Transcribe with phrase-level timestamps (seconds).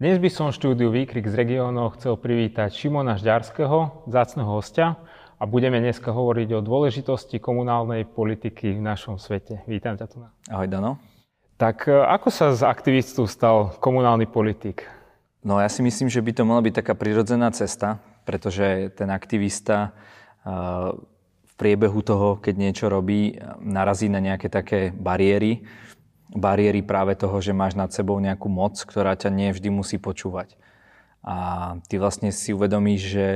[0.00, 4.96] Dnes by som štúdiu Výkrik z regiónov chcel privítať Šimona Žďarského, zácneho hostia
[5.36, 9.60] a budeme dneska hovoriť o dôležitosti komunálnej politiky v našom svete.
[9.68, 10.24] Vítam ťa tu.
[10.48, 10.96] Ahoj Dano.
[11.60, 14.88] Tak e, ako sa z aktivistu stal komunálny politik?
[15.44, 19.76] No ja si myslím, že by to mala byť taká prirodzená cesta, pretože ten aktivista
[19.84, 19.90] e,
[21.44, 25.60] v priebehu toho, keď niečo robí, narazí na nejaké také bariéry,
[26.34, 30.54] bariéry práve toho, že máš nad sebou nejakú moc, ktorá ťa nie vždy musí počúvať.
[31.20, 31.36] A
[31.90, 33.26] ty vlastne si uvedomíš, že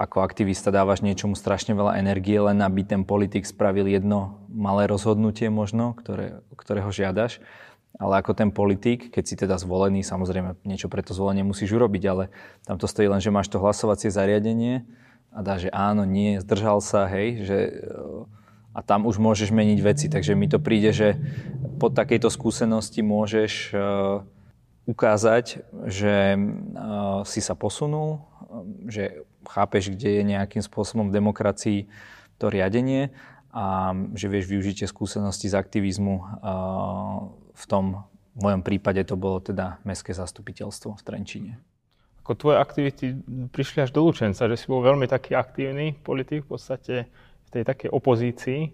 [0.00, 5.52] ako aktivista dávaš niečomu strašne veľa energie, len aby ten politik spravil jedno malé rozhodnutie
[5.52, 7.36] možno, ktoré, ktorého žiadaš.
[8.00, 12.02] Ale ako ten politik, keď si teda zvolený, samozrejme niečo pre to zvolenie musíš urobiť,
[12.08, 12.24] ale
[12.64, 14.88] tam to stojí len, že máš to hlasovacie zariadenie
[15.36, 17.58] a dá, že áno, nie, zdržal sa, hej, že
[18.70, 20.06] a tam už môžeš meniť veci.
[20.06, 21.18] Takže mi to príde, že
[21.82, 24.22] po takejto skúsenosti môžeš uh,
[24.86, 28.22] ukázať, že uh, si sa posunul,
[28.86, 31.78] že chápeš, kde je nejakým spôsobom v demokracii
[32.38, 33.10] to riadenie
[33.50, 36.14] a že vieš využiť tie skúsenosti z aktivizmu
[37.50, 41.52] v tom v mojom prípade to bolo teda Mestské zastupiteľstvo v Trenčine.
[42.22, 43.18] Ako tvoje aktivity
[43.50, 46.94] prišli až do Lučenca, že si bol veľmi taký aktívny politik, v podstate
[47.50, 48.72] tej takej opozícii.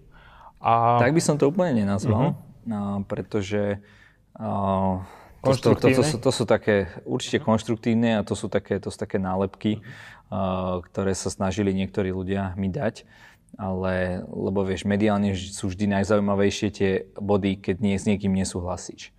[0.60, 1.00] A...
[1.00, 2.68] Tak by som to úplne nenazval, uh-huh.
[2.68, 3.80] no, pretože
[4.40, 5.04] uh,
[5.44, 8.88] to, to, to, to, sú, to sú také určite konštruktívne a to sú také, to
[8.90, 9.84] sú také nálepky,
[10.32, 13.06] uh, ktoré sa snažili niektorí ľudia mi dať.
[13.56, 19.16] Ale, lebo vieš, mediálne sú vždy najzaujímavejšie tie body, keď nie, s niekým nesúhlasíš.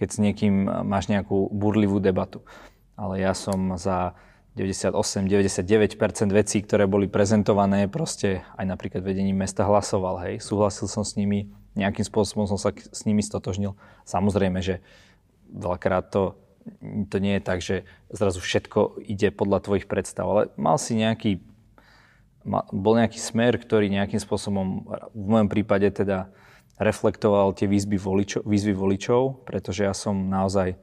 [0.00, 2.40] Keď s niekým máš nejakú burlivú debatu.
[2.96, 4.16] Ale ja som za
[4.56, 10.40] 98-99% vecí, ktoré boli prezentované, proste aj napríklad vedením mesta hlasoval, hej.
[10.40, 13.76] Súhlasil som s nimi, nejakým spôsobom som sa s nimi stotožnil.
[14.08, 14.80] Samozrejme, že
[15.52, 16.40] veľakrát to,
[17.12, 21.44] to nie je tak, že zrazu všetko ide podľa tvojich predstav, ale mal si nejaký,
[22.72, 26.32] bol nejaký smer, ktorý nejakým spôsobom, v mojom prípade teda
[26.80, 30.76] reflektoval tie výzvy voličov, výzvy voličov pretože ja som naozaj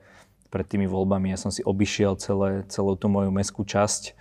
[0.54, 1.34] pred tými voľbami.
[1.34, 4.14] Ja som si obišiel celé, celú tú moju mestskú časť,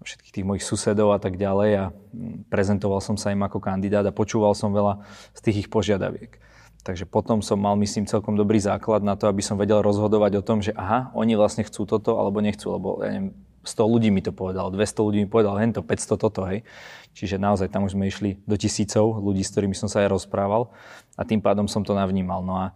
[0.00, 4.06] všetkých tých mojich susedov a tak ďalej a mm, prezentoval som sa im ako kandidát
[4.06, 5.02] a počúval som veľa
[5.34, 6.38] z tých ich požiadaviek.
[6.80, 10.46] Takže potom som mal, myslím, celkom dobrý základ na to, aby som vedel rozhodovať o
[10.46, 14.24] tom, že aha, oni vlastne chcú toto alebo nechcú, lebo ja neviem, 100 ľudí mi
[14.24, 16.64] to povedal, 200 ľudí mi povedal hento, 500 toto, hej.
[17.12, 20.72] Čiže naozaj tam už sme išli do tisícov ľudí, s ktorými som sa aj rozprával
[21.20, 22.40] a tým pádom som to navnímal.
[22.40, 22.72] No a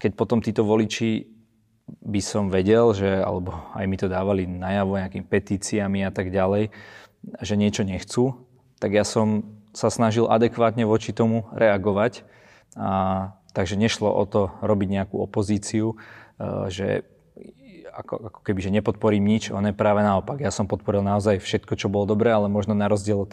[0.00, 1.35] keď potom títo voliči
[1.86, 6.74] by som vedel, že, alebo aj mi to dávali najavo nejakým petíciami a tak ďalej,
[7.42, 8.46] že niečo nechcú,
[8.82, 12.24] tak ja som sa snažil adekvátne voči tomu reagovať.
[12.76, 15.96] A, takže nešlo o to robiť nejakú opozíciu, e,
[16.72, 16.88] že
[17.96, 20.44] ako, ako keby, že nepodporím nič, on je práve naopak.
[20.44, 23.32] Ja som podporil naozaj všetko, čo bolo dobré, ale možno na rozdiel od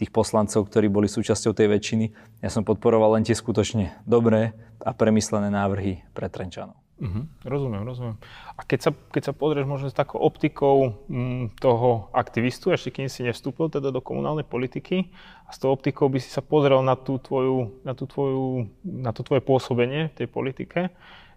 [0.00, 2.06] tých poslancov, ktorí boli súčasťou tej väčšiny,
[2.40, 6.79] ja som podporoval len tie skutočne dobré a premyslené návrhy pre Trenčanov.
[7.00, 7.24] Uh-huh.
[7.48, 8.16] Rozumiem, rozumiem.
[8.52, 12.92] A keď sa, keď sa pozrieš možno s takou optikou m, mm, toho aktivistu, ešte
[12.92, 15.08] kým si nevstúpil teda do komunálnej politiky,
[15.48, 19.16] a s tou optikou by si sa pozrel na, tú tvoju, na, tú tvoju, na
[19.16, 20.80] to tvoje pôsobenie v tej politike,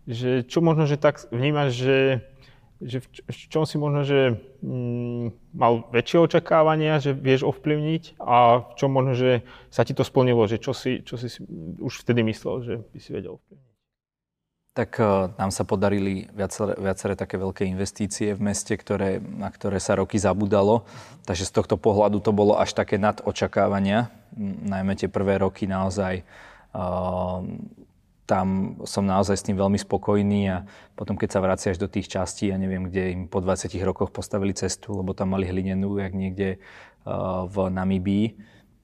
[0.03, 1.99] že čo možno, že tak vnímaš, že,
[2.83, 5.25] že v, v čom si možno, že m, mm,
[5.55, 10.43] mal väčšie očakávania, že vieš ovplyvniť a v čom možno, že sa ti to splnilo,
[10.43, 11.31] že čo si, čo si
[11.79, 13.72] už vtedy myslel, že by si vedel ovplyvniť?
[14.73, 19.77] Tak uh, nám sa podarili viaceré, viaceré také veľké investície v meste, ktoré, na ktoré
[19.77, 20.89] sa roky zabudalo.
[21.29, 24.09] Takže z tohto pohľadu to bolo až také nad očakávania.
[24.41, 26.25] Najmä tie prvé roky naozaj
[26.73, 27.45] uh,
[28.25, 30.65] tam som naozaj s tým veľmi spokojný a
[30.97, 34.57] potom keď sa vraciaš do tých častí, ja neviem, kde im po 20 rokoch postavili
[34.57, 36.57] cestu, lebo tam mali hlinenú, jak niekde
[37.05, 38.25] uh, v Namibii,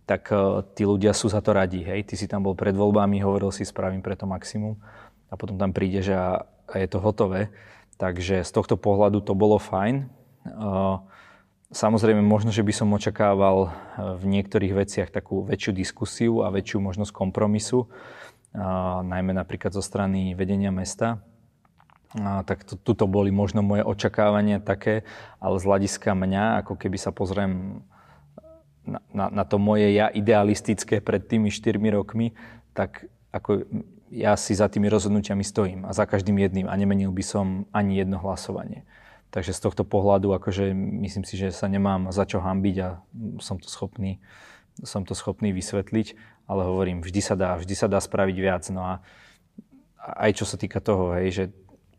[0.05, 1.81] tak uh, tí ľudia sú za to radí.
[1.81, 2.13] Hej?
[2.13, 4.77] Ty si tam bol pred voľbami, hovoril si, spravím pre to maximum
[5.29, 7.53] a potom tam prídeš a, a je to hotové.
[8.01, 10.07] Takže z tohto pohľadu to bolo fajn.
[11.69, 13.69] Samozrejme, možno, že by som očakával
[14.17, 17.85] v niektorých veciach takú väčšiu diskusiu a väčšiu možnosť kompromisu,
[19.05, 21.21] najmä napríklad zo strany vedenia mesta.
[22.17, 25.05] A, tak to, tuto boli možno moje očakávania také,
[25.37, 27.85] ale z hľadiska mňa, ako keby sa pozriem
[28.81, 32.33] na, na, na to moje ja idealistické pred tými 4 rokmi,
[32.73, 33.69] tak ako
[34.09, 38.01] ja si za tými rozhodnutiami stojím a za každým jedným a nemenil by som ani
[38.01, 38.85] jedno hlasovanie.
[39.29, 42.89] Takže z tohto pohľadu akože myslím si, že sa nemám za čo hambiť a
[43.37, 44.17] som to schopný,
[44.81, 46.17] som to schopný vysvetliť,
[46.49, 48.65] ale hovorím, vždy sa dá, vždy sa dá spraviť viac.
[48.73, 48.93] No a
[50.01, 51.43] aj čo sa týka toho, hej, že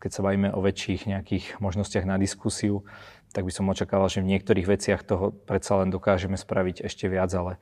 [0.03, 2.83] keď sa bavíme o väčších nejakých možnostiach na diskusiu,
[3.31, 7.31] tak by som očakával, že v niektorých veciach toho predsa len dokážeme spraviť ešte viac,
[7.31, 7.61] ale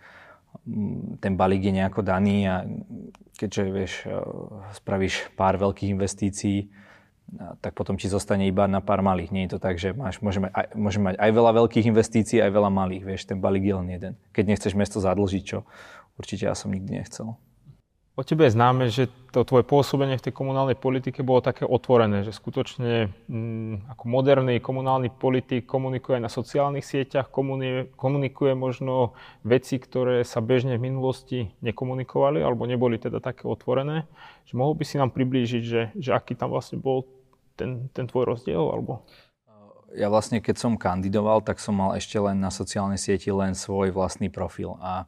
[1.19, 2.65] ten balík je nejako daný a
[3.39, 4.13] keďže vieš, e,
[4.75, 6.69] spravíš pár veľkých investícií,
[7.61, 9.29] tak potom ti zostane iba na pár malých.
[9.29, 12.51] Nie je to tak, že máš, môžeme, aj, môžeme mať aj veľa veľkých investícií, aj
[12.53, 13.03] veľa malých.
[13.05, 14.13] Vieš, ten balík je len jeden.
[14.33, 15.61] Keď nechceš mesto zadlžiť, čo
[16.17, 17.37] určite ja som nikdy nechcel.
[18.19, 22.27] O tebe je známe, že to tvoje pôsobenie v tej komunálnej politike bolo také otvorené,
[22.27, 29.15] že skutočne m, mm, ako moderný komunálny politik komunikuje na sociálnych sieťach, komunikuje, komunikuje možno
[29.47, 34.03] veci, ktoré sa bežne v minulosti nekomunikovali alebo neboli teda také otvorené.
[34.51, 37.07] Že mohol by si nám priblížiť, že, že aký tam vlastne bol
[37.55, 38.59] ten, ten tvoj rozdiel?
[38.59, 38.99] Alebo?
[39.95, 43.95] Ja vlastne, keď som kandidoval, tak som mal ešte len na sociálnej sieti len svoj
[43.95, 44.75] vlastný profil.
[44.83, 45.07] A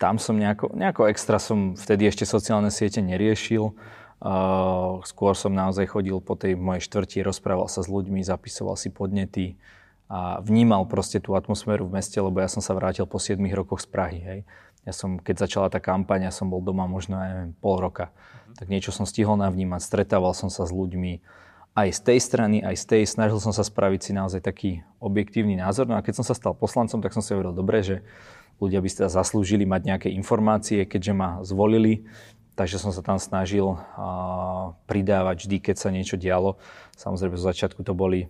[0.00, 3.76] tam som nejako, nejako extra som vtedy ešte sociálne siete neriešil.
[4.20, 8.88] Uh, skôr som naozaj chodil po tej mojej štvrti, rozprával sa s ľuďmi, zapisoval si
[8.88, 9.60] podnety
[10.08, 13.84] a vnímal proste tú atmosféru v meste, lebo ja som sa vrátil po 7 rokoch
[13.84, 14.20] z Prahy.
[14.20, 14.40] Hej.
[14.88, 18.08] Ja som, keď začala tá kampaň, ja som bol doma možno aj neviem, pol roka.
[18.10, 18.56] Uh-huh.
[18.56, 21.20] Tak niečo som stihol navnímať, stretával som sa s ľuďmi,
[21.78, 25.54] aj z tej strany, aj z tej, snažil som sa spraviť si naozaj taký objektívny
[25.54, 25.86] názor.
[25.86, 28.02] No a keď som sa stal poslancom, tak som si hovoril, dobre, že
[28.60, 32.04] ľudia by si teda zaslúžili mať nejaké informácie, keďže ma zvolili.
[32.54, 33.80] Takže som sa tam snažil
[34.84, 36.60] pridávať vždy, keď sa niečo dialo.
[36.92, 38.28] Samozrejme, zo začiatku to boli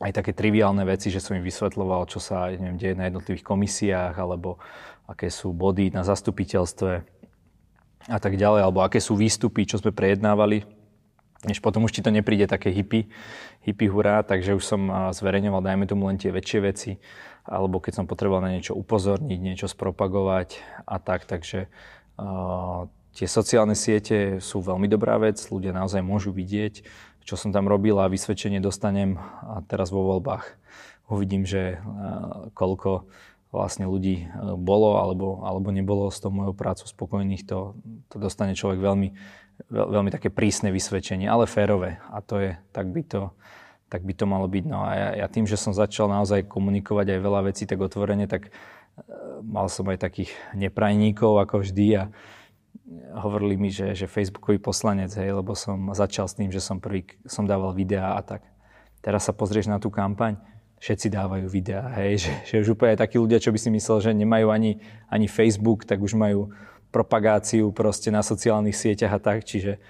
[0.00, 4.16] aj také triviálne veci, že som im vysvetloval, čo sa neviem, deje na jednotlivých komisiách,
[4.16, 4.56] alebo
[5.04, 6.92] aké sú body na zastupiteľstve
[8.08, 10.64] a tak ďalej, alebo aké sú výstupy, čo sme prejednávali.
[11.44, 13.12] Než potom už ti to nepríde také hippy,
[13.68, 16.90] hippy hurá, takže už som zverejňoval, dajme tomu len tie väčšie veci
[17.46, 21.24] alebo keď som potreboval na niečo upozorniť, niečo spropagovať a tak.
[21.24, 21.70] Takže
[22.18, 26.82] uh, tie sociálne siete sú veľmi dobrá vec, ľudia naozaj môžu vidieť,
[27.26, 30.44] čo som tam robil a vysvedčenie dostanem a teraz vo voľbách
[31.06, 33.06] uvidím, že uh, koľko
[33.54, 34.28] vlastne ľudí
[34.60, 37.72] bolo alebo, alebo nebolo s tou mojou prácou spokojných, to,
[38.12, 39.08] to dostane človek veľmi,
[39.72, 42.02] veľ, veľmi také prísne vysvedčenie, ale férové.
[42.12, 43.32] A to je, tak by to,
[43.86, 44.64] tak by to malo byť.
[44.66, 48.26] No a ja, ja tým, že som začal naozaj komunikovať aj veľa vecí tak otvorene,
[48.26, 48.50] tak e,
[49.46, 52.04] mal som aj takých neprajníkov ako vždy a
[53.18, 57.06] hovorili mi, že, že Facebookový poslanec, hej, lebo som začal s tým, že som prvý
[57.26, 58.46] som dával videá a tak.
[59.02, 60.38] Teraz sa pozrieš na tú kampaň,
[60.78, 64.10] všetci dávajú videá, hej, že, že už úplne takí ľudia, čo by si myslel, že
[64.14, 64.78] nemajú ani,
[65.10, 66.52] ani Facebook, tak už majú
[66.94, 69.82] propagáciu proste na sociálnych sieťach a tak, čiže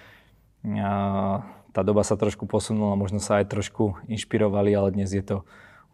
[0.81, 1.45] a,
[1.77, 5.45] tá doba sa trošku posunula, možno sa aj trošku inšpirovali, ale dnes je to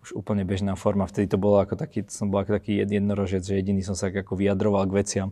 [0.07, 1.11] už úplne bežná forma.
[1.11, 4.39] Vtedy to bolo ako taký, som bol ako taký jednorožec, že jediný som sa ako
[4.39, 5.29] vyjadroval k veciam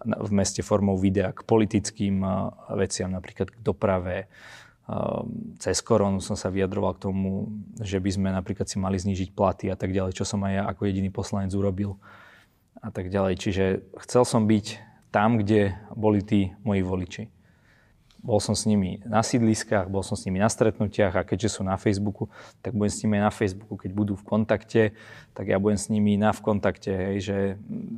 [0.00, 2.24] v meste formou videa, k politickým
[2.72, 4.32] veciam, napríklad k doprave.
[5.60, 9.68] Cez koronu som sa vyjadroval k tomu, že by sme napríklad si mali znížiť platy
[9.68, 12.00] a tak ďalej, čo som aj ja ako jediný poslanec urobil
[12.80, 13.36] a tak ďalej.
[13.36, 13.64] Čiže
[14.08, 14.80] chcel som byť
[15.12, 17.41] tam, kde boli tí moji voliči
[18.22, 21.66] bol som s nimi na sídliskách, bol som s nimi na stretnutiach a keďže sú
[21.66, 22.30] na Facebooku,
[22.62, 23.74] tak budem s nimi aj na Facebooku.
[23.74, 24.82] Keď budú v kontakte,
[25.34, 26.94] tak ja budem s nimi na v kontakte.
[26.94, 27.36] Hej, že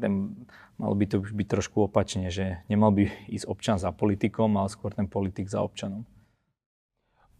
[0.01, 0.33] ten,
[0.81, 4.97] malo by to byť trošku opačne, že nemal by ísť občan za politikom, ale skôr
[4.97, 6.09] ten politik za občanom.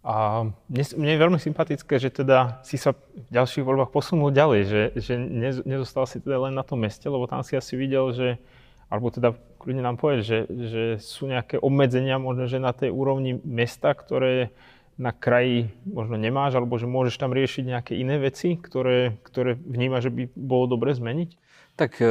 [0.05, 4.61] A mne, mne je veľmi sympatické, že teda si sa v ďalších voľbách posunul ďalej,
[4.69, 5.17] že, že
[5.65, 8.37] nezostal si teda len na tom meste, lebo tam si asi videl, že
[8.89, 13.41] alebo teda kľudne nám povedať, že, že sú nejaké obmedzenia možno, že na tej úrovni
[13.43, 14.53] mesta, ktoré
[14.95, 19.99] na kraji možno nemáš, alebo že môžeš tam riešiť nejaké iné veci, ktoré, ktoré vníma,
[19.99, 21.35] že by bolo dobre zmeniť?
[21.75, 22.07] Tak e,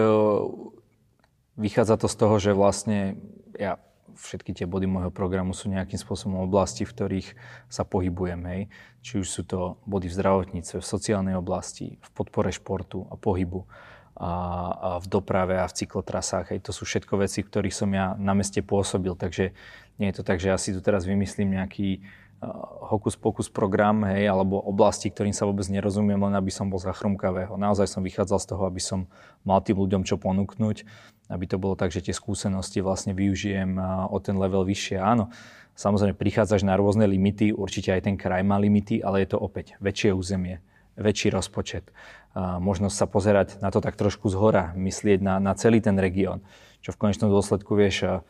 [1.56, 3.16] vychádza to z toho, že vlastne
[3.56, 3.80] ja
[4.14, 7.28] všetky tie body môjho programu sú nejakým spôsobom oblasti, v ktorých
[7.72, 8.42] sa pohybujem.
[8.46, 8.62] Hej.
[9.02, 13.66] Či už sú to body v zdravotníctve, v sociálnej oblasti, v podpore športu a pohybu
[14.14, 14.32] a,
[14.74, 16.54] a v doprave a v cyklotrasách.
[16.54, 16.70] Hej.
[16.70, 19.58] To sú všetko veci, v ktorých som ja na meste pôsobil, takže
[19.98, 22.50] nie je to tak, že ja si tu teraz vymyslím nejaký uh,
[22.94, 26.94] hokus pokus program, hej, alebo oblasti, ktorým sa vôbec nerozumiem, len aby som bol za
[26.94, 27.58] chrumkavého.
[27.58, 29.10] Naozaj som vychádzal z toho, aby som
[29.42, 30.86] mal tým ľuďom čo ponúknuť,
[31.34, 35.02] aby to bolo tak, že tie skúsenosti vlastne využijem uh, o ten level vyššie.
[35.02, 35.34] Áno,
[35.74, 39.74] samozrejme prichádzaš na rôzne limity, určite aj ten kraj má limity, ale je to opäť
[39.82, 40.62] väčšie územie,
[41.02, 41.90] väčší rozpočet
[42.34, 46.42] možnosť sa pozerať na to tak trošku z hora, myslieť na, na celý ten región.
[46.82, 48.26] Čo v konečnom dôsledku, vieš,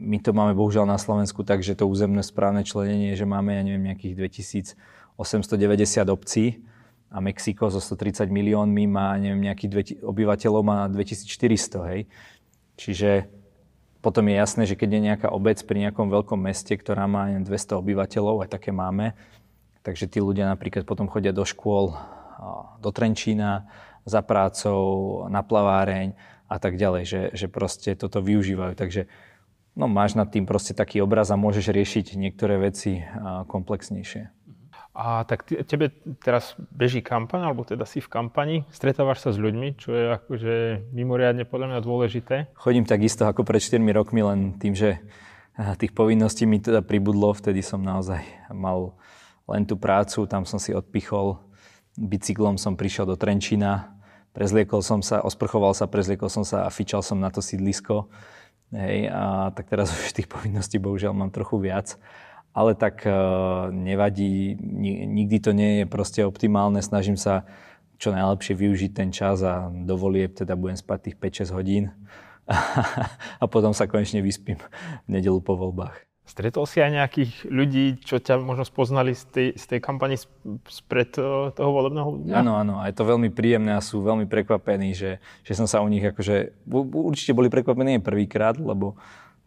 [0.00, 3.62] my to máme bohužiaľ na Slovensku tak, že to územné správne členenie, že máme, ja
[3.62, 6.64] neviem, nejakých 2890 obcí
[7.12, 12.08] a Mexiko so 130 miliónmi má, neviem, nejakých obyvateľov má 2400, hej.
[12.80, 13.28] Čiže
[14.00, 17.44] potom je jasné, že keď je nejaká obec pri nejakom veľkom meste, ktorá má 200
[17.76, 19.12] obyvateľov, aj také máme,
[19.84, 21.92] takže tí ľudia napríklad potom chodia do škôl,
[22.80, 23.68] do Trenčína,
[24.08, 26.16] za prácou, na plaváreň
[26.48, 28.74] a tak ďalej, že, že proste toto využívajú.
[28.74, 29.06] Takže
[29.76, 33.04] no, máš nad tým proste taký obraz a môžeš riešiť niektoré veci
[33.46, 34.32] komplexnejšie.
[34.90, 39.78] A tak tebe teraz beží kampaň, alebo teda si v kampani, stretávaš sa s ľuďmi,
[39.78, 40.54] čo je akože
[40.90, 42.34] mimoriadne podľa mňa dôležité.
[42.58, 44.98] Chodím takisto ako pred 4 rokmi, len tým, že
[45.78, 48.18] tých povinností mi teda pribudlo, vtedy som naozaj
[48.50, 48.98] mal
[49.46, 51.38] len tú prácu, tam som si odpichol,
[52.00, 53.92] bicyklom som prišiel do Trenčína,
[54.32, 58.08] prezliekol som sa, osprchoval sa, prezliekol som sa a fičal som na to sídlisko.
[58.72, 62.00] Hej, a tak teraz už tých povinností bohužiaľ mám trochu viac
[62.50, 64.58] ale tak uh, nevadí,
[65.06, 67.46] nikdy to nie je proste optimálne, snažím sa
[68.00, 71.16] čo najlepšie využiť ten čas a dovolie, teda budem spať tých
[71.46, 71.84] 5-6 hodín
[73.42, 74.66] a potom sa konečne vyspím v
[75.06, 76.09] nedelu po voľbách.
[76.28, 80.14] Stretol si aj nejakých ľudí, čo ťa možno spoznali z tej, z tej kampani
[80.70, 82.34] spred eh, toho volebného dňa?
[82.38, 85.82] Áno, áno, a je to veľmi príjemné a sú veľmi prekvapení, že, že som sa
[85.82, 88.94] u nich akože, určite boli prekvapení aj prvýkrát, lebo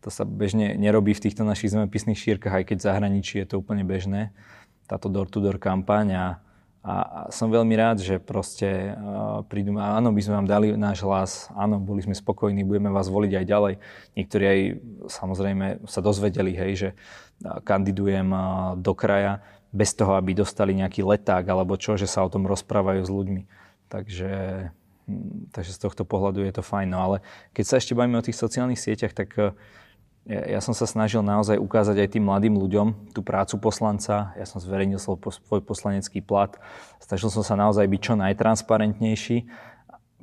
[0.03, 3.63] to sa bežne nerobí v týchto našich zemepisných šírkach, aj keď v zahraničí je to
[3.63, 4.36] úplne bežné,
[4.84, 6.25] táto door-to-door kampaň a,
[6.84, 11.48] a, som veľmi rád, že proste uh, prídu, áno, by sme vám dali náš hlas,
[11.56, 13.74] áno, boli sme spokojní, budeme vás voliť aj ďalej.
[14.20, 14.60] Niektorí aj
[15.08, 16.90] samozrejme sa dozvedeli, hej, že
[17.63, 19.40] kandidujem uh, do kraja
[19.72, 23.42] bez toho, aby dostali nejaký leták alebo čo, že sa o tom rozprávajú s ľuďmi.
[23.88, 24.32] Takže,
[25.08, 26.92] hm, takže z tohto pohľadu je to fajn.
[26.92, 27.18] No ale
[27.56, 29.34] keď sa ešte bavíme o tých sociálnych sieťach, tak
[30.24, 34.32] ja, som sa snažil naozaj ukázať aj tým mladým ľuďom tú prácu poslanca.
[34.39, 35.20] Ja som zverejnil svoj
[35.68, 36.56] poslanecký plat.
[37.03, 39.38] Snažil som sa naozaj byť čo najtransparentnejší,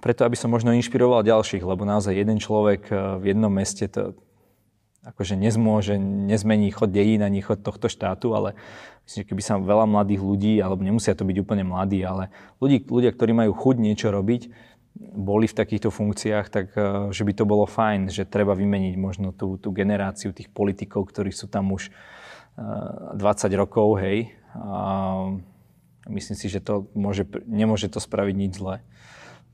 [0.00, 4.16] preto aby som možno inšpiroval ďalších, lebo naozaj jeden človek eh, v jednom meste to
[5.00, 8.52] akože nezmôže, nezmení chod dejín ani chod tohto štátu, ale
[9.09, 12.28] myslím, že keby sa veľa mladých ľudí, alebo nemusia to byť úplne mladí, ale
[12.61, 14.52] ľudí, ľudia, ktorí majú chuť niečo robiť,
[15.00, 19.30] boli v takýchto funkciách, tak eh, že by to bolo fajn, že treba vymeniť možno
[19.32, 21.90] tú, tú generáciu tých politikov, ktorí sú tam už
[22.59, 24.35] 20 eh, rokov, hej.
[24.59, 25.30] A
[26.11, 28.82] myslím si, že to môže, nemôže to spraviť nič zle.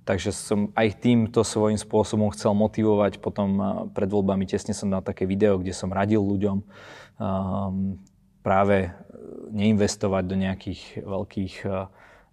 [0.07, 3.21] Takže som aj týmto svojím spôsobom chcel motivovať.
[3.21, 8.01] Potom eh, pred voľbami tesne som dal také video, kde som radil ľuďom um,
[8.41, 8.95] práve
[9.51, 11.55] neinvestovať do nejakých veľkých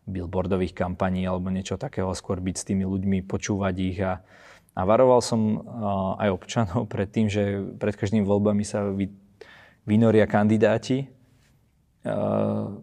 [0.03, 4.19] billboardových kampaní alebo niečo takého, skôr byť s tými ľuďmi, počúvať ich a,
[4.75, 5.63] a varoval som
[6.19, 9.11] aj občanov pred tým, že pred každými voľbami sa vy,
[9.87, 11.07] vynoria kandidáti,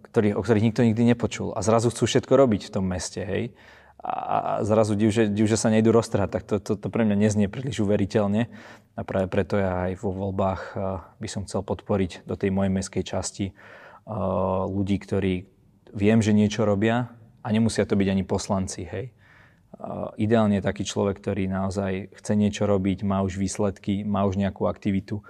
[0.00, 1.52] ktorý, o ktorých nikto nikdy nepočul.
[1.52, 3.52] A zrazu chcú všetko robiť v tom meste, hej.
[4.00, 7.20] A, zrazu div, že, div, že sa nejdu roztrhať, tak to, to, to pre mňa
[7.20, 8.48] neznie príliš uveriteľne.
[8.96, 10.62] A práve preto ja aj vo voľbách
[11.20, 13.52] by som chcel podporiť do tej mojej mestskej časti
[14.72, 15.44] ľudí, ktorí
[15.94, 19.06] viem, že niečo robia a nemusia to byť ani poslanci, hej.
[19.80, 24.36] Uh, ideálne je taký človek, ktorý naozaj chce niečo robiť, má už výsledky, má už
[24.36, 25.22] nejakú aktivitu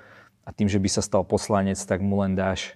[0.42, 2.74] a tým, že by sa stal poslanec, tak mu len dáš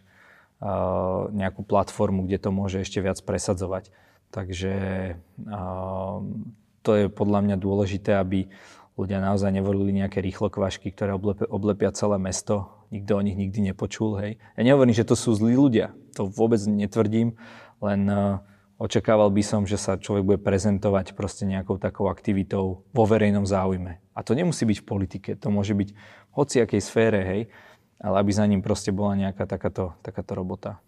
[0.61, 3.91] uh, nejakú platformu, kde to môže ešte viac presadzovať.
[4.29, 4.75] Takže
[5.51, 6.21] uh,
[6.85, 8.47] to je podľa mňa dôležité, aby
[8.95, 12.71] ľudia naozaj nevolili nejaké rýchlokvašky, ktoré oblepia, oblepia celé mesto.
[12.95, 14.21] Nikto o nich nikdy nepočul.
[14.23, 14.39] Hej.
[14.55, 15.91] Ja nehovorím, že to sú zlí ľudia.
[16.15, 17.35] To vôbec netvrdím
[17.85, 18.41] len uh,
[18.81, 24.01] očakával by som, že sa človek bude prezentovať proste nejakou takou aktivitou vo verejnom záujme.
[24.17, 27.43] A to nemusí byť v politike, to môže byť v hociakej sfére, hej,
[28.03, 30.83] ale aby za ním proste bola nejaká takáto, takáto robota.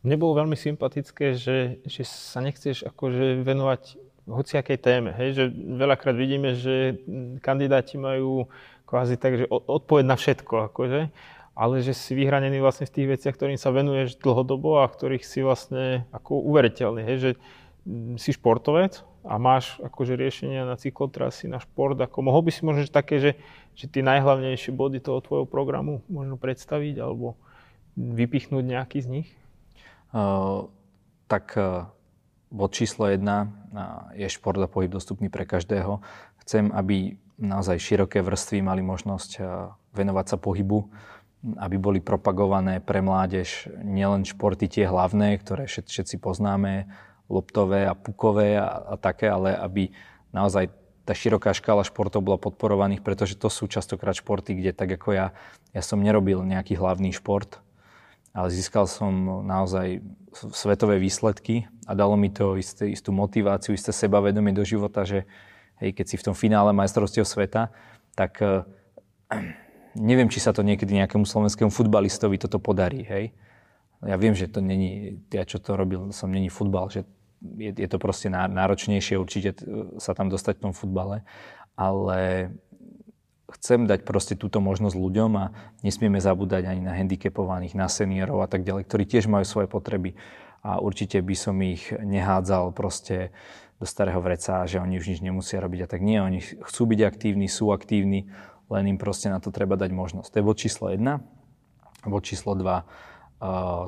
[0.00, 5.12] Mne bolo veľmi sympatické, že, že sa nechceš akože venovať hociakej téme.
[5.12, 5.36] Hej?
[5.36, 5.44] Že
[5.76, 6.96] veľakrát vidíme, že
[7.44, 8.48] kandidáti majú
[8.88, 10.72] kvázi tak, že odpoveď na všetko.
[10.72, 11.12] Akože
[11.60, 15.44] ale že si vyhranený vlastne v tých veciach, ktorým sa venuješ dlhodobo a ktorých si
[15.44, 17.30] vlastne ako uveriteľný, hej, že
[17.84, 22.64] mm, si športovec a máš akože riešenia na cyklotrasy, na šport, ako mohol by si
[22.64, 23.36] možno že také, že,
[23.76, 27.36] že tie najhlavnejšie body toho tvojho programu možno predstaviť alebo
[28.00, 29.28] vypichnúť nejaký z nich?
[30.16, 30.72] Uh,
[31.28, 31.92] tak uh,
[32.48, 36.00] bod číslo jedna uh, je šport a pohyb dostupný pre každého.
[36.40, 40.88] Chcem, aby naozaj široké vrstvy mali možnosť uh, venovať sa pohybu,
[41.40, 46.84] aby boli propagované pre mládež nielen športy tie hlavné, ktoré všetci poznáme,
[47.30, 49.94] loptové a pukové a, a také, ale aby
[50.34, 50.68] naozaj
[51.08, 55.26] tá široká škála športov bola podporovaných, pretože to sú častokrát športy, kde tak ako ja,
[55.72, 57.62] ja som nerobil nejaký hlavný šport,
[58.30, 60.04] ale získal som naozaj
[60.54, 65.26] svetové výsledky a dalo mi to isté, istú motiváciu, isté sebavedomie do života, že
[65.82, 67.74] hej, keď si v tom finále majstrovstiev sveta,
[68.14, 68.38] tak
[69.94, 73.34] neviem, či sa to niekedy nejakému slovenskému futbalistovi toto podarí, hej.
[74.00, 77.04] Ja viem, že to není, ja čo to robil, som není futbal, že
[77.40, 79.56] je, je to proste náročnejšie určite
[80.00, 81.24] sa tam dostať v tom futbale,
[81.76, 82.52] ale
[83.50, 85.52] chcem dať proste túto možnosť ľuďom a
[85.84, 90.14] nesmieme zabúdať ani na handicapovaných, na seniorov a tak ďalej, ktorí tiež majú svoje potreby
[90.60, 93.32] a určite by som ich nehádzal proste
[93.80, 97.00] do starého vreca, že oni už nič nemusia robiť a tak nie, oni chcú byť
[97.00, 98.28] aktívni, sú aktívni,
[98.70, 100.30] len im proste na to treba dať možnosť.
[100.30, 101.02] To je bod číslo 1.
[102.06, 102.82] Bod číslo 2, uh,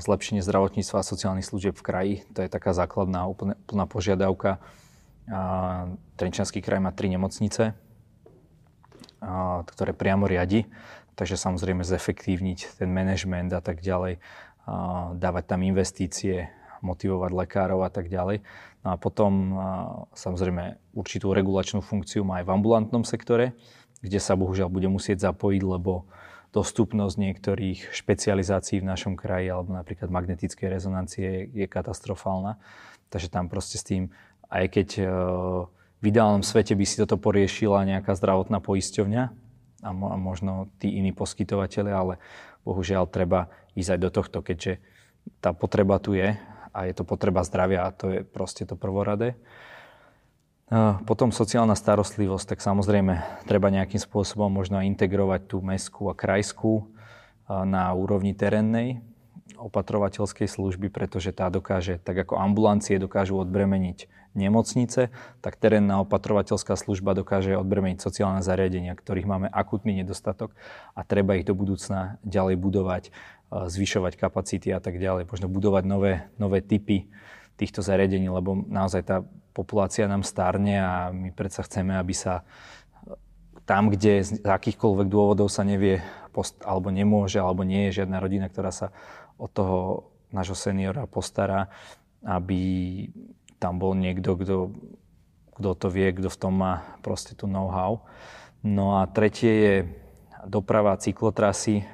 [0.03, 2.15] zlepšenie zdravotníctva a sociálnych služieb v kraji.
[2.35, 4.59] To je taká základná úplne, úplná požiadavka.
[4.59, 7.79] Uh, Trenčanský kraj má tri nemocnice,
[9.67, 10.67] ktoré priamo riadi.
[11.15, 14.19] Takže samozrejme zefektívniť ten manažment a tak ďalej,
[15.21, 16.49] dávať tam investície,
[16.81, 18.43] motivovať lekárov a tak ďalej.
[18.83, 19.33] No a potom
[20.17, 23.55] samozrejme určitú regulačnú funkciu má aj v ambulantnom sektore,
[24.03, 26.11] kde sa bohužiaľ bude musieť zapojiť, lebo
[26.53, 32.61] dostupnosť niektorých špecializácií v našom kraji alebo napríklad magnetickej rezonancie je katastrofálna.
[33.09, 34.13] Takže tam proste s tým,
[34.53, 34.89] aj keď
[36.03, 39.25] v ideálnom svete by si toto poriešila nejaká zdravotná poisťovňa
[39.83, 42.15] a možno tí iní poskytovateľe, ale
[42.69, 44.83] bohužiaľ treba ísť aj do tohto, keďže
[45.41, 46.37] tá potreba tu je
[46.75, 49.39] a je to potreba zdravia a to je proste to prvoradé.
[51.05, 56.89] Potom sociálna starostlivosť, tak samozrejme treba nejakým spôsobom možno integrovať tú mestskú a krajskú
[57.45, 59.05] na úrovni terénnej
[59.61, 65.13] opatrovateľskej služby, pretože tá dokáže, tak ako ambulancie dokážu odbremeniť nemocnice,
[65.45, 70.57] tak terénna opatrovateľská služba dokáže odbremeniť sociálne zariadenia, ktorých máme akutný nedostatok
[70.97, 73.05] a treba ich do budúcna ďalej budovať,
[73.53, 77.13] zvyšovať kapacity a tak ďalej, možno budovať nové, nové typy
[77.61, 79.17] týchto zariadení, lebo naozaj tá
[79.53, 82.45] populácia nám starne a my predsa chceme, aby sa
[83.63, 86.03] tam, kde z akýchkoľvek dôvodov sa nevie
[86.35, 88.91] post, alebo nemôže, alebo nie je žiadna rodina, ktorá sa
[89.39, 91.69] o toho nášho seniora postará,
[92.25, 93.07] aby
[93.61, 94.57] tam bol niekto, kto,
[95.55, 98.03] kto to vie, kto v tom má proste tu know-how.
[98.65, 99.75] No a tretie je
[100.43, 101.87] doprava cyklotrasy.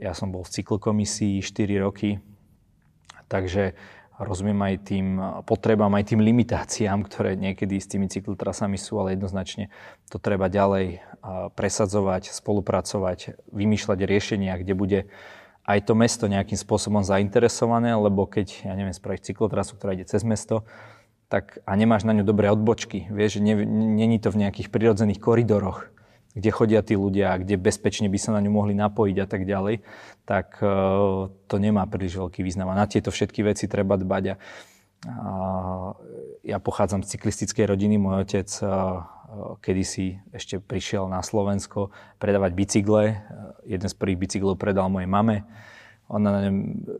[0.00, 2.18] Ja som bol v cyklokomisii 4 roky,
[3.30, 3.78] takže
[4.20, 5.06] rozumiem aj tým
[5.48, 9.72] potrebám, aj tým limitáciám, ktoré niekedy s tými cyklotrasami sú, ale jednoznačne
[10.12, 11.00] to treba ďalej
[11.56, 15.00] presadzovať, spolupracovať, vymýšľať riešenia, kde bude
[15.64, 20.24] aj to mesto nejakým spôsobom zainteresované, lebo keď, ja neviem, spravíš cyklotrasu, ktorá ide cez
[20.24, 20.68] mesto,
[21.30, 25.86] tak a nemáš na ňu dobré odbočky, vieš, že není to v nejakých prirodzených koridoroch,
[26.30, 29.82] kde chodia tí ľudia, kde bezpečne by sa na ňu mohli napojiť a tak ďalej,
[30.22, 32.70] tak uh, to nemá príliš veľký význam.
[32.70, 34.24] A na tieto všetky veci treba dbať.
[34.30, 34.36] A,
[36.44, 39.02] ja pochádzam z cyklistickej rodiny, môj otec uh,
[39.58, 41.90] kedysi ešte prišiel na Slovensko
[42.22, 43.02] predávať bicykle.
[43.66, 45.48] Jeden z prvých bicyklov predal mojej mame.
[46.10, 46.56] Ona na ňom,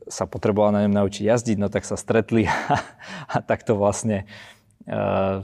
[0.07, 2.83] sa potrebovala na ňom naučiť jazdiť, no tak sa stretli a,
[3.31, 4.60] a takto vlastne uh,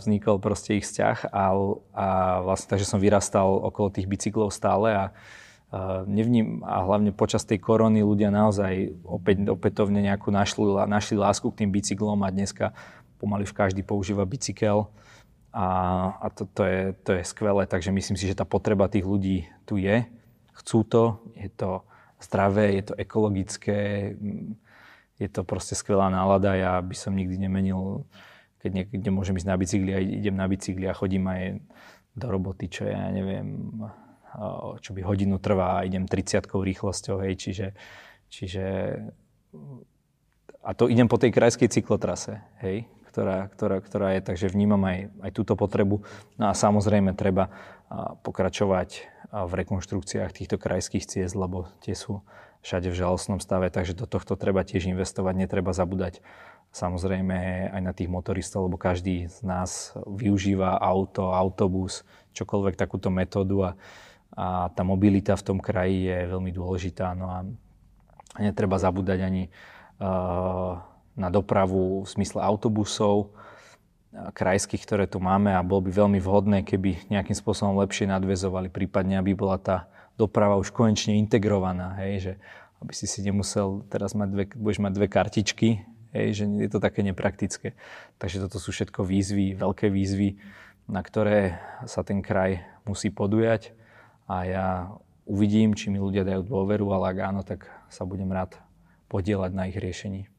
[0.01, 1.45] vznikol proste ich vzťah a,
[1.93, 2.07] a
[2.41, 7.61] vlastne takže som vyrastal okolo tých bicyklov stále a uh, nevním, a hlavne počas tej
[7.61, 12.73] korony ľudia naozaj opäť, opätovne nejakú našli, našli lásku k tým bicyklom a dneska
[13.21, 14.89] pomaly v každý používa bicykel
[15.57, 15.69] a,
[16.21, 19.49] a to, to, je, to je skvelé, takže myslím si, že tá potreba tých ľudí
[19.65, 20.05] tu je.
[20.53, 21.81] Chcú to, je to
[22.21, 24.13] zdravé, je to ekologické,
[25.17, 26.53] je to proste skvelá nálada.
[26.57, 28.05] Ja by som nikdy nemenil,
[28.67, 31.63] keď niekde môžem ísť na bicykli a idem na bicykli a chodím aj
[32.19, 33.71] do roboty, čo ja neviem,
[34.83, 37.67] čo by hodinu trvá a idem 30 rýchlosťou, hej, čiže,
[38.27, 38.65] čiže
[40.67, 45.15] a to idem po tej krajskej cyklotrase, hej, ktorá, ktorá, ktorá je, takže vnímam aj,
[45.23, 46.03] aj túto potrebu.
[46.37, 47.55] No a samozrejme treba
[48.27, 52.27] pokračovať v rekonštrukciách týchto krajských ciest, lebo tie sú
[52.67, 56.19] všade v žalostnom stave, takže do tohto treba tiež investovať, netreba zabúdať
[56.77, 62.05] samozrejme aj na tých motoristov, lebo každý z nás využíva auto, autobus,
[62.37, 63.71] čokoľvek takúto metódu a,
[64.37, 67.17] a tá mobilita v tom kraji je veľmi dôležitá.
[67.17, 67.39] No a
[68.37, 70.77] netreba zabúdať ani uh,
[71.17, 73.33] na dopravu v smysle autobusov
[74.13, 79.17] krajských, ktoré tu máme a bolo by veľmi vhodné, keby nejakým spôsobom lepšie nadvezovali, prípadne
[79.17, 82.33] aby bola tá doprava už konečne integrovaná, hej, že
[82.81, 85.69] aby si si nemusel teraz mať dve, budeš mať dve kartičky,
[86.17, 87.77] hej, že je to také nepraktické.
[88.17, 90.41] Takže toto sú všetko výzvy, veľké výzvy,
[90.89, 93.77] na ktoré sa ten kraj musí podujať
[94.25, 94.67] a ja
[95.29, 98.57] uvidím, či mi ľudia dajú dôveru, ale ak áno, tak sa budem rád
[99.13, 100.31] podielať na ich riešení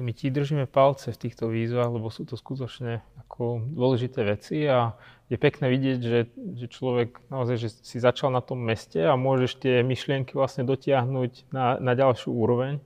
[0.00, 4.96] my ti držíme palce v týchto výzvach, lebo sú to skutočne ako dôležité veci a
[5.28, 6.20] je pekné vidieť, že,
[6.56, 11.52] že človek naozaj že si začal na tom meste a môžeš tie myšlienky vlastne dotiahnuť
[11.52, 12.80] na, na ďalšiu úroveň.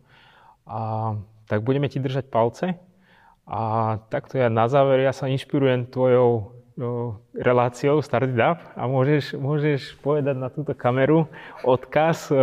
[0.66, 1.14] A
[1.48, 2.78] tak budeme ti držať palce.
[3.44, 3.60] A
[4.08, 10.36] takto ja na záver, ja sa inšpirujem tvojou no, reláciou Startup a môžeš, môžeš povedať
[10.40, 11.28] na túto kameru
[11.60, 12.36] odkaz e,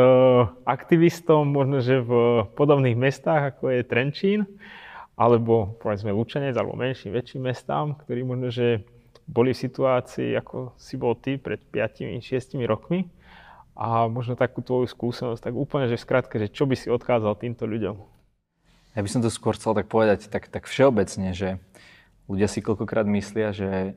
[0.61, 4.39] aktivistom možno, že v podobných mestách, ako je Trenčín,
[5.17, 8.85] alebo povedzme Lučenec, alebo menším, väčším mestám, ktorí možno, že
[9.25, 13.07] boli v situácii, ako si bol ty pred 5-6 rokmi
[13.73, 17.39] a možno takú tvoju skúsenosť, tak úplne, že v skratke, že čo by si odchádzal
[17.39, 18.20] týmto ľuďom?
[18.95, 21.63] Ja by som to skôr chcel tak povedať tak, tak všeobecne, že
[22.27, 23.95] ľudia si koľkokrát myslia, že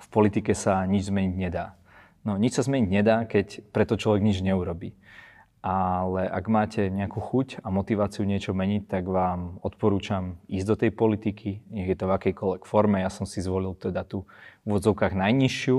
[0.00, 1.78] v politike sa nič zmeniť nedá.
[2.26, 4.96] No nič sa zmeniť nedá, keď preto človek nič neurobí
[5.64, 10.90] ale ak máte nejakú chuť a motiváciu niečo meniť, tak vám odporúčam ísť do tej
[10.92, 13.00] politiky, nech je to v akejkoľvek forme.
[13.00, 14.28] Ja som si zvolil teda tú
[14.68, 15.76] v odzovkách najnižšiu,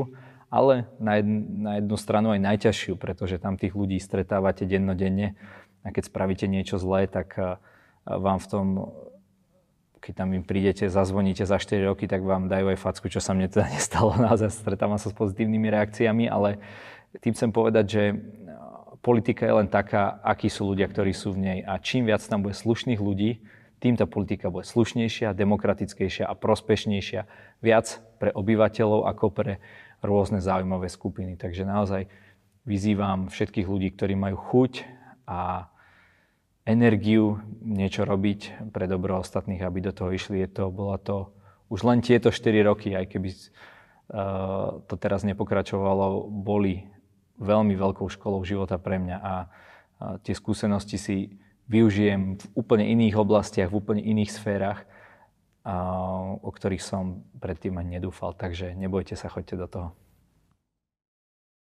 [0.49, 5.37] ale na, jedn, na jednu stranu aj najťažšiu, pretože tam tých ľudí stretávate dennodenne
[5.85, 7.37] a keď spravíte niečo zlé, tak
[8.05, 8.65] vám v tom,
[9.97, 13.33] keď tam im prídete, zazvoníte za 4 roky, tak vám dajú aj facku, čo sa
[13.33, 14.13] mne teda nestalo.
[14.13, 16.61] Naozaj stretávam sa s pozitívnymi reakciami, ale
[17.19, 18.03] tým chcem povedať, že
[19.01, 21.59] politika je len taká, akí sú ľudia, ktorí sú v nej.
[21.65, 23.41] A čím viac tam bude slušných ľudí,
[23.77, 27.21] tým tá politika bude slušnejšia, demokratickejšia a prospešnejšia.
[27.61, 29.61] Viac pre obyvateľov ako pre
[30.01, 31.37] rôzne záujmové skupiny.
[31.37, 32.09] Takže naozaj
[32.65, 34.73] vyzývam všetkých ľudí, ktorí majú chuť
[35.29, 35.69] a
[36.65, 40.41] energiu niečo robiť pre dobro ostatných, aby do toho išli.
[40.41, 41.29] Je to, bola to
[41.69, 46.89] už len tieto 4 roky, aj keby uh, to teraz nepokračovalo, boli
[47.37, 49.35] veľmi veľkou školou života pre mňa a, a
[50.21, 51.17] tie skúsenosti si
[51.69, 54.85] využijem v úplne iných oblastiach, v úplne iných sférach,
[55.65, 55.73] a,
[56.37, 58.37] o ktorých som predtým ani nedúfal.
[58.37, 59.87] Takže nebojte sa, choďte do toho.